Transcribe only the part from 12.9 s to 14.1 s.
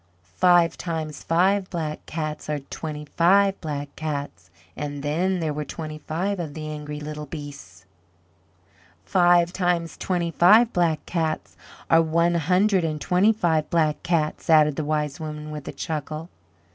twenty five Black